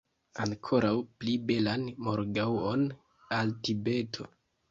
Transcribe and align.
Ankoraŭ 0.43 0.93
pli 1.23 1.33
belan 1.51 1.83
morgaŭon 2.07 2.87
al 3.41 3.53
Tibeto! 3.69 4.29